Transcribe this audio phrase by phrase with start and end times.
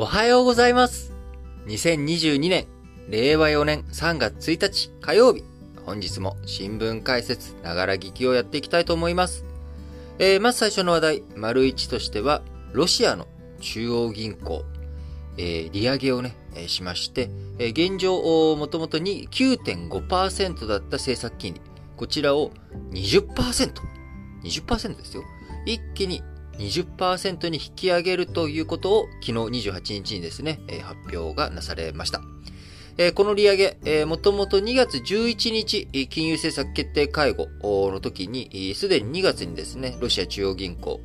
[0.00, 1.12] おはようございます。
[1.66, 2.68] 2022年、
[3.08, 5.42] 令和4年3月1日火曜日。
[5.84, 9.44] 本日も新聞解説、ながら聞きをやっていきたいと思います。
[10.20, 12.42] えー、まず最初の話題、丸1としては、
[12.72, 13.26] ロシアの
[13.60, 14.62] 中央銀行、
[15.36, 17.28] えー、利上げをね、えー、しまして、
[17.58, 21.60] えー、現状、もともとに9.5%だった政策金利、
[21.96, 22.52] こちらを
[22.92, 23.72] 20%、
[24.44, 25.24] 20%ですよ。
[25.66, 26.22] 一気に
[26.58, 29.32] 20%に引き上げるということを昨日
[29.70, 32.20] 28日にですね、発表がなされました。
[33.14, 37.46] この利上げ、もともと2月11日、金融政策決定会合
[37.92, 41.00] の時に、すでに2月にですね、ロシア中央銀行、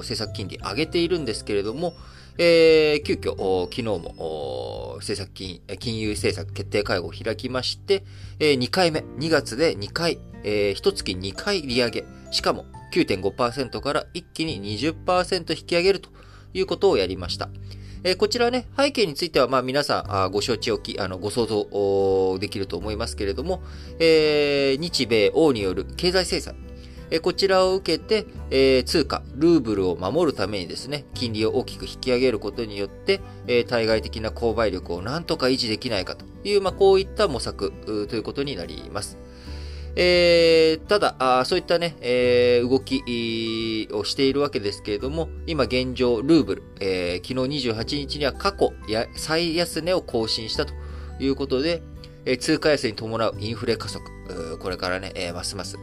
[0.00, 1.92] 政策金利上げているんですけれども、
[2.36, 8.04] えー、急遽、昨日も、政策金、金融政策決定会合を開きまして、
[8.40, 16.10] えー、2回目、2月で2回、えー、1月2回利上げ、しかも9.5%から一気に20%引き上げると
[16.52, 17.48] いうことをやりました。
[18.02, 23.62] えー、こちらね、背景については、まあ皆さんあご承知おき、あの、ご想像できると思いますけれども、
[24.00, 26.54] えー、日米欧による経済制裁。
[27.10, 37.72] え、こちらを受けて、えー、通貨、ルーブルを守るためにですね、金利を大きく引き上げることによって、えー、対外的な購買力をなんとか維持できないかという、まあこういった模索
[38.08, 39.18] ということになります。
[39.96, 48.72] えー、ただ、そういったね、えー、動きをしているわけですけれども、今現状、ルーブル、えー、昨日28日には過去
[49.14, 50.74] 最安値を更新したと
[51.20, 51.80] いうことで、
[52.24, 55.76] えー、通貨安に伴うインフレ加速、これからね、ますます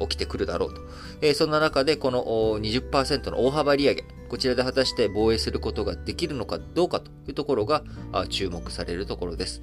[0.00, 0.80] 起きてくるだろうと。
[1.20, 2.24] えー、そんな中で、この
[2.60, 7.82] 20%の大幅利上げ、こちらで果たして防衛することができるのかどうかというところが
[8.28, 9.62] 注目されるところです。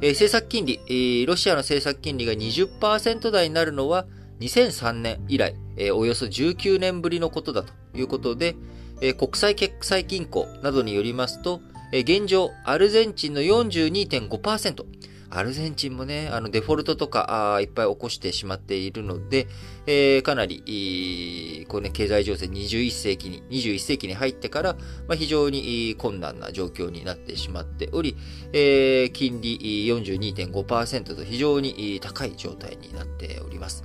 [0.00, 4.06] えー、政策金利、えー、ロシアの政策金利が20%台になるのは
[4.40, 8.56] 2003年以来、えー、およそ19年ぶりのことだということで、
[9.00, 11.60] えー、国際決済銀行などによりますと、
[11.92, 14.84] えー、現状、アルゼンチンの42.5%、
[15.30, 19.48] アルゼンチンもね、あのデフォルトとかあいっぱい起こしてしまっているので、
[19.86, 24.74] えー、かなり、こうね、経済情勢21世紀に、21世紀に入ってから、
[25.08, 28.16] まあ、非常に困難な状況になってしまっており、
[28.52, 33.84] えー、金利42.5%と非常に高い状態になっております。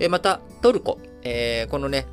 [0.00, 2.06] えまた、トルコ、えー、このね、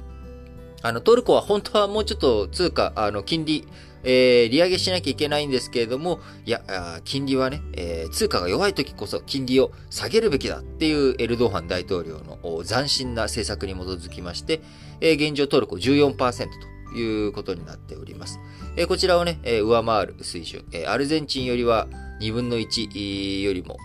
[0.82, 3.68] あの、トルコは本当はもうちょっと通貨、あの、金利、
[4.06, 14.62] えー、利上げしなきゃいけないんですけれども、いや、金利はね、えー、通貨が弱い時こそ金利を下げるべきだっていうエルドハン大統領の斬新な政策に基づきまして、
[15.02, 16.48] えー、現状トルコ14%
[16.94, 18.40] ということになっております。
[18.78, 21.88] えー、こちらをね、えー、上回る水準、えー、アルゼンチンよりは
[22.22, 23.78] 2分の1よりも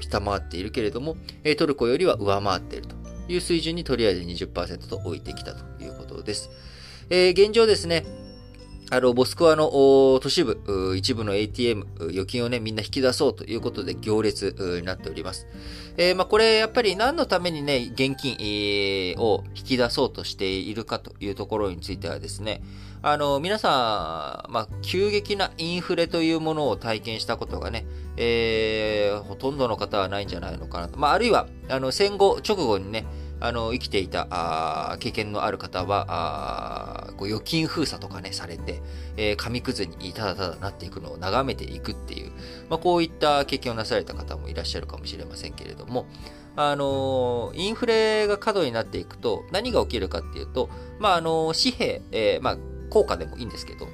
[0.00, 2.96] 下回っているけれども、えー、トルコよりは上回っていると
[3.28, 6.50] いう水準にとりあえず20%と置いてきたということです。
[7.10, 8.04] えー、現状ですね、
[8.92, 15.46] あの、モスクワの都市部、一部の ATM、預金をね、みんな引き出そうということで行列になっております。
[15.96, 18.36] えー、まあ、これ、やっぱり何のためにね、現金、
[19.16, 22.60] を引き出そうとしているかというところについてはですね、
[23.00, 27.86] あの、皆さん、まあ、急激なインフレというものを体験したことがね、
[28.18, 30.98] えー、ほとんどの方はないんじゃないのかなと。
[30.98, 33.06] まあ、あるいは、あの、戦後直後にね、
[33.44, 38.80] あの、生きていた、あ経験のある方は、あこう預金封鎖とかね、されて、
[39.16, 42.30] えー、紙くずにただただなっていくのを眺めていくっていう、
[42.70, 46.06] まあ、こういった経験をなされた方もいらっしゃるかもしれませんけれども、
[46.54, 50.70] あのインフレが過度になっていくと、何が起きるかっていうと、
[51.00, 52.58] まあ、あの紙幣、えー、まあ、
[52.90, 53.88] 効果でもいいんですけど、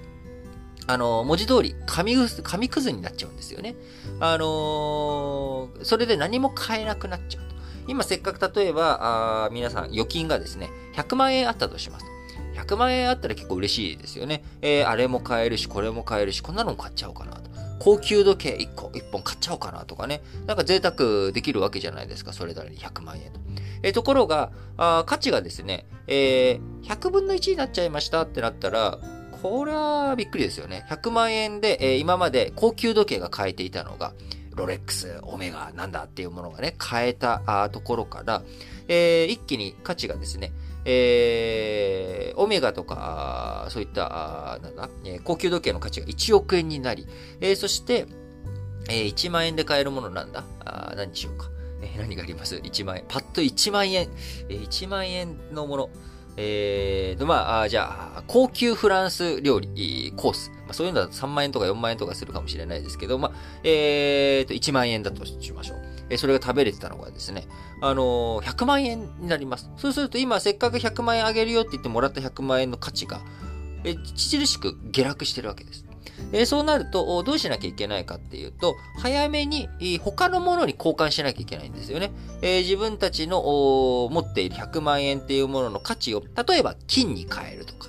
[0.87, 3.77] あの、文字通り紙紙くずになっちゃうんですよね。
[4.21, 7.49] あのそれで何も買えなくなっちゃう。
[7.89, 12.07] 今せっかく例えば、あ皆さん預金がですね、100万円あったとします。
[12.55, 14.45] 100万円あったら結構嬉しいですよね。
[14.61, 17.51] えー、あれも買えるし、これも買えるし、こんなのも買っちゃおうかなと。
[17.79, 20.23] 高級時計1個、1本買っちゃおうかなとかね。
[20.47, 23.41] なんか贅沢できるわけじゃないですか、それぞれに100万円と。
[23.83, 28.99] えー、ところが、あ価値がですね、えー、100分の1になっちゃいましたってなったら、
[29.43, 30.85] これはびっくりですよね。
[30.91, 34.13] 100万円で、えー、今まで高級時計が買えていたのが、
[34.59, 38.43] ロレックス、オメガ、なんだっていうものがね、変えたところから、
[38.89, 40.53] えー、一気に価値がですね、
[40.85, 47.07] えー、オメガとか、そういった、なんだ、えー、高級時計の価値が1億円になり、
[47.41, 48.07] えー、そして、
[48.91, 50.45] えー、1万円で買えるものなんだ？
[50.65, 51.51] あ何にしようか。
[51.81, 53.05] えー、何があります ?1 万円。
[53.07, 54.09] パッと1万円。
[54.49, 55.91] えー、1万円のもの。
[56.41, 60.51] えーと、まあ、じゃあ、高級フランス料理コース。
[60.51, 63.33] まあ、そういうのだと3万円とか4万円とかするかもしれないですけど、まあ、
[63.65, 65.79] えーと、1万円だとしましょう。
[66.11, 67.49] えそれが食べれてたのがですね、
[67.83, 69.69] あのー、100万円になります。
[69.79, 73.21] そうすると今せっかく100万円あげるよって言ってもらった100万円の価値が、
[73.83, 75.88] え著しく下落してるわけです。
[76.33, 79.69] えー、そうなると、どうしなきゃいけないかっていうと、早めに
[80.03, 82.11] 他のものに交換しなきゃいけないんですよね。
[82.43, 87.89] えー、自分たちの持っている100万円っていうものの価値を、例えば金に変えるとか、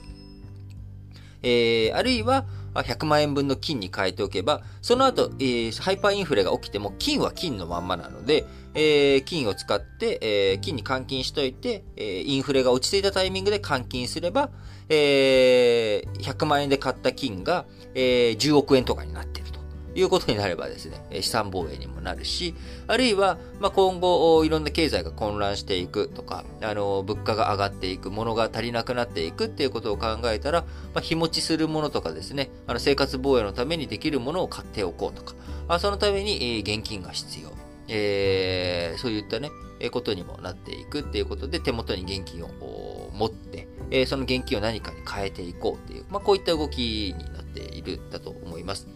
[1.44, 14.50] えー、あるいは、100万円分の金に変えておけば、その後、えー、ハイパーインフレが起きても、金は金のまんまなので、えー、金を使って、えー、金に換金しといて、えー、インフレが落ち着いたタイミングで換金すれば、
[14.90, 19.59] えー、100万円で買った金が、えー、10億円とかになっていると
[20.00, 22.56] いうことになればですね、資産防衛にもなるし、
[22.88, 30.62] あるいは、まあ、今後、いろんな経済が混乱していくとか、あの、物価が上がっていく、物が足りなくなっていくっていうことを考えたら、
[30.94, 35.36] まあ、日持ちするものとかですね、あの、生活防衛のためにできるものを買っておこうとか、
[35.68, 37.52] あそのために、現金が必要。
[37.92, 39.50] えー、そういったね、
[39.92, 48.88] ことにもなっていくっていうことで、手元に現金を持って、えー、その現金を何かに変えていこうっていう、まあ、こういった動きになっているんだと思います。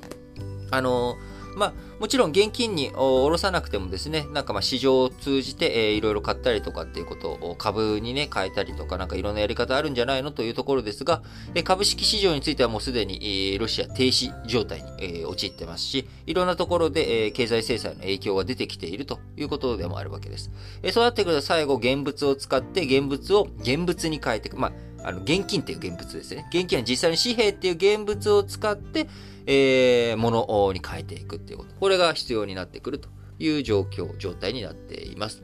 [0.73, 1.17] あの
[1.55, 11.21] まあ、もちろん現金に下ろさなくてもですね、なんかまあ市場を通じて、えー、いろいろ買ったりとかっていうことを株にね、変えたりとか、なんかいろんなやり方あるんじゃないのというところですが、
[11.53, 13.19] え、株式市場についてはもうすでに、
[13.51, 20.51] えー、ロシア停止状態に、えー、陥ってますし、いろんなところで、えー、経済制裁の影響が出てきているということでもあるわけです。
[20.81, 24.57] えー、そうなってくると最後、現物を使って現物を現物に変えていく。
[24.57, 24.71] まあ、
[25.03, 26.45] あの、現金っていう現物ですね。
[26.49, 29.07] 現金は実際に紙幣っていう現物を使って、
[29.45, 31.75] えー、ものに変えていくっていうこと。
[31.79, 33.09] これが必要になってくると
[33.39, 35.43] いう状況、状態になっています。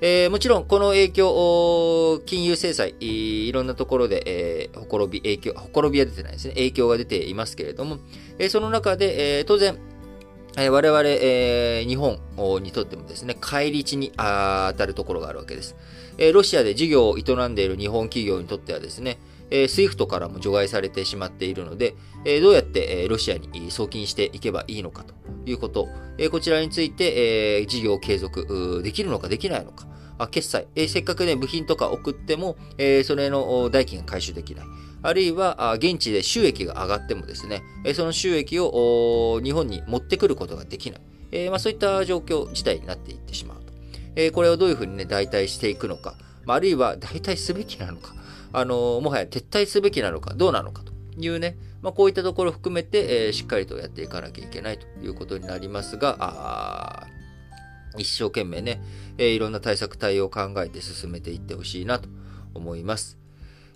[0.00, 6.54] えー、もちろん、この影響、金融制裁、いろんなところで、えー、ほころび、影響、ほころびは出てないですね。
[6.54, 7.98] 影響が出ていますけれども、
[8.38, 9.76] えー、その中で、えー、当然、
[10.56, 12.18] え、我々、えー、日本
[12.62, 15.76] にとってもですね、返り血に当たるところがあるわけです。
[16.16, 19.18] えー、ロシアで事業を営んでいる日本企業にとってはですね、
[19.50, 25.14] えー、SWIFT からも除外されてしまっているので、え、どうやって、え、ロシアに送金していけばいいのかと
[25.46, 29.86] いうこと、え、こちらについて、え、事業継続できるのかできないのか、
[30.18, 34.66] あ決済、えー、せっかくね、部品とか送っても、えー、それの代金が回収できない。
[35.02, 37.62] あるいは、現地で収益が上がってもですね、
[37.94, 41.00] その収益を日本に持ってくることができない。
[41.30, 43.72] えまあ、そういった状況自体になっていってしまうと。
[44.16, 48.14] え、これをどういうふうにね、代替していくのか、まあ、るいは代替すべきなのか、
[48.52, 57.06] あの、もはや撤退すべきなのか、どうなのかというね、まあ、こういったところを含めて、え、しっかりとやっていかなきゃいけないということになりますが、あ
[57.96, 58.82] 一生懸命ね、
[59.16, 62.08] えー、いろんな対策対応を考えて進めていってほしいなと
[62.54, 63.18] 思います。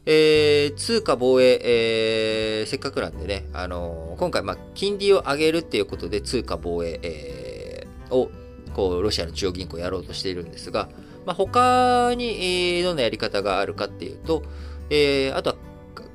[0.05, 8.31] えー、通貨防衛、えー、せっかくなんでね、あのー、今回、まあ、金利を上げるっていうことで通貨防衛、えー、を、
[8.75, 10.89] こう、ロシアの中央銀行やろうとしているんですが、
[11.25, 14.43] まあ、他に、えー、どんなやり方があるかっていうと、
[14.91, 15.57] えー、あとは、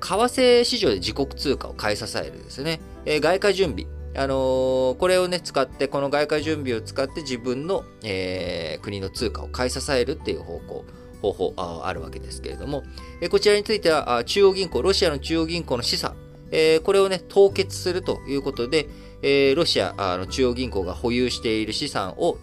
[0.01, 2.81] 為替市場で自国通貨を買い支えるですね。
[3.05, 3.85] えー、外貨準備。
[4.17, 10.85] あのー、これをね、使って、この外貨準備を使って自分の、えー、国の通貨を買い支えるっていう方向、
[11.21, 12.83] 方法ああるわけですけれども、
[13.21, 16.15] え、こちらについては、中央銀行、ロシアの中央銀行の資産、
[16.51, 18.87] え、これをね、凍結するということで、
[19.21, 22.37] え、ロシアの中央銀行が保有している資産を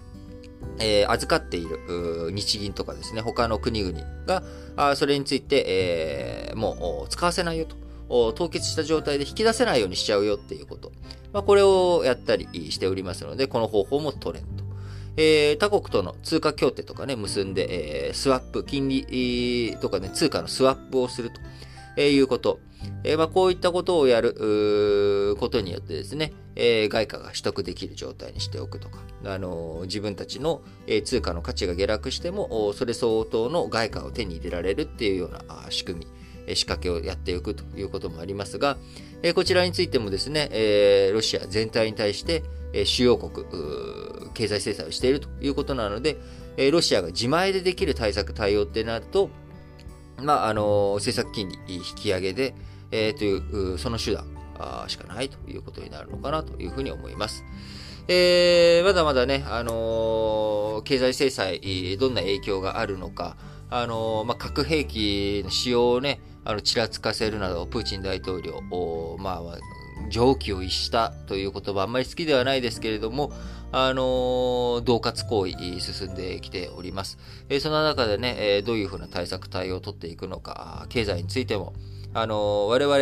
[0.79, 4.43] えー、預かっている日銀とかですね、他の国々が、
[4.77, 5.65] あそれについて、
[6.49, 7.77] えー、もう使わせないよと。
[8.35, 10.93] 凍結した状態で引き出せないようにしちゃうよっていうこと。
[11.33, 14.65] まあ、これをやったりしておりますので、この方法も取れんと。
[15.17, 21.41] えー、他国との通貨協定とかね、結んで、えー、スワップ、金利とかね、通貨のスワップをすると、
[21.97, 22.59] えー、いうこと。
[23.03, 36.07] えー、まあ、こういったことをやることによってですね、えー、外貨が取得できる状態にしておくとか、あのー、自分たちの、えー、通貨の価値が下落しても、それ相当の外貨を手に入れられるっていうような仕組み、
[36.55, 38.77] 仕掛けをやっていくということもありますが、
[39.35, 42.43] こちらについてもですね、ロシア全体に対して、
[42.85, 43.47] 主要国、
[44.35, 46.19] 経済制裁をしているということなので、
[46.71, 49.31] ロシアが自前でできる対策対応ってなると、
[50.23, 52.55] まあ、あの政策金利引き上げで、
[52.91, 54.25] えー、という、その手段
[54.89, 57.45] しかないということになるのかなというふうに思います。
[58.07, 63.37] えー、まだまだね、あのー、経済制裁、どんな影響があるのか、
[63.71, 68.63] あのー、まあ、核兵器の使用をね、あの、ちらつかせるなど、プーチン大統領、
[69.19, 69.59] まあ、
[70.09, 73.33] 常軌を逸したという言葉あんまり好きではないですけれども、
[73.73, 77.19] あのー、恫喝行為進んできております。
[77.49, 81.73] えー、その中でね、えー、どういうふうな対策対応を取っていくのか、経済についても、
[82.13, 82.97] あの我々、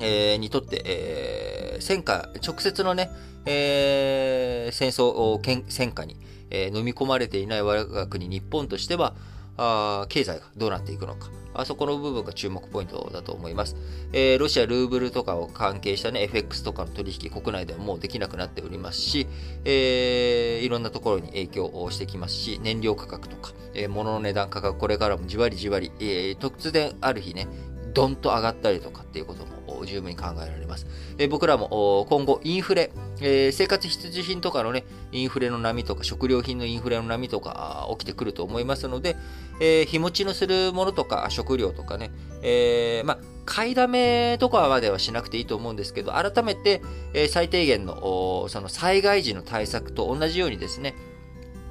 [0.00, 3.10] えにとって、え戦火、直接のね、
[3.46, 5.38] え戦争、
[5.68, 6.16] 戦火に、
[6.50, 9.14] え飲み込まれていない我が国日本としては、
[9.56, 11.30] あ経済がどうなっていくのか。
[11.56, 13.76] あそこの部分が注目ポイントだと思います。
[14.12, 19.28] えー、ロシアルーブルとかを関係したね、FX とかの取引国内ではもうできなくなっておりますし、
[19.64, 27.46] えー、いろんなところに影響をしてきますし、燃料価格とか、えー、物の値段価格、これからもじわりじわり、えー、突然ある日ね、
[27.94, 29.54] ドンと上がったりとかっていうことも
[29.86, 30.86] 十分に考えられます。
[31.18, 39.16] え僕らも今後インフレ、えー、生活必需品とかのね、インフレの波とか食料品のインフレの波とか起きてくると思いますので、
[39.60, 42.10] えー、日持ちのするものとか食料とかね、
[42.42, 46.82] えー、まあ、買いだめとかまではしなくていいと思うんですけど、改めて、
[47.12, 50.94] え最低限のその災害時の対策と同じようにですね、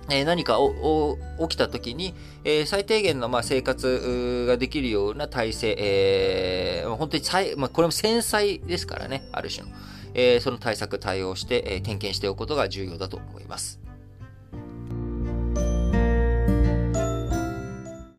[0.10, 0.58] え何か
[1.40, 9.70] 起きた時に、え最低限のま生活ができるような体制、えー、本当に最、まあ、これも繊細ですからね、ある種の。
[10.14, 13.83] え、その対策、対応して、え点検しておくことが重要だと思います。